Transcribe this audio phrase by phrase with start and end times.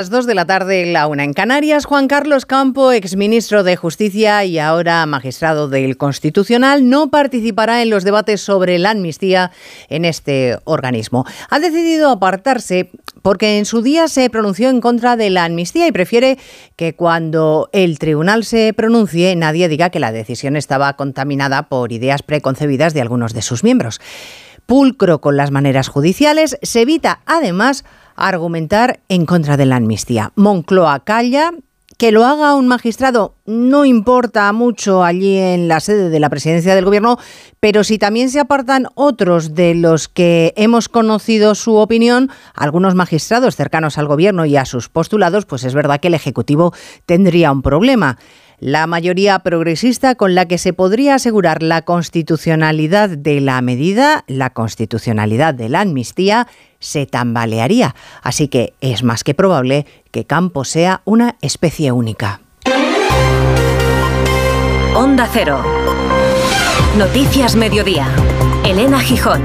[0.00, 4.42] las 2 de la tarde, la una en Canarias, Juan Carlos Campo, exministro de Justicia
[4.46, 9.50] y ahora magistrado del Constitucional, no participará en los debates sobre la amnistía
[9.90, 11.26] en este organismo.
[11.50, 12.90] Ha decidido apartarse
[13.20, 16.38] porque en su día se pronunció en contra de la amnistía y prefiere
[16.76, 22.22] que cuando el tribunal se pronuncie nadie diga que la decisión estaba contaminada por ideas
[22.22, 24.00] preconcebidas de algunos de sus miembros.
[24.64, 27.84] Pulcro con las maneras judiciales, se evita además
[28.28, 30.32] argumentar en contra de la amnistía.
[30.36, 31.52] Moncloa calla,
[32.00, 36.74] que lo haga un magistrado no importa mucho allí en la sede de la presidencia
[36.74, 37.18] del gobierno,
[37.60, 43.54] pero si también se apartan otros de los que hemos conocido su opinión, algunos magistrados
[43.54, 46.72] cercanos al gobierno y a sus postulados, pues es verdad que el Ejecutivo
[47.04, 48.16] tendría un problema.
[48.60, 54.50] La mayoría progresista con la que se podría asegurar la constitucionalidad de la medida, la
[54.50, 56.46] constitucionalidad de la amnistía,
[56.80, 57.94] se tambalearía.
[58.22, 62.40] Así que es más que probable que Campos sea una especie única.
[64.96, 65.62] Onda Cero.
[66.98, 68.08] Noticias Mediodía.
[68.64, 69.42] Elena Gijón.